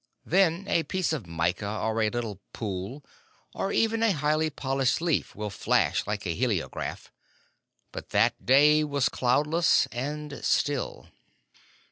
Then 0.25 0.65
a 0.67 0.81
piece 0.81 1.13
of 1.13 1.27
mica, 1.27 1.69
or 1.77 2.01
a 2.01 2.09
little 2.09 2.39
pool, 2.53 3.05
or 3.53 3.71
even 3.71 4.01
a 4.01 4.13
highly 4.13 4.49
polished 4.49 4.99
leaf 4.99 5.35
will 5.35 5.51
flash 5.51 6.07
like 6.07 6.25
a 6.25 6.33
heliograph. 6.33 7.11
But 7.91 8.09
that 8.09 8.43
day 8.43 8.83
was 8.83 9.09
cloudless 9.09 9.85
and 9.91 10.43
still. 10.43 11.07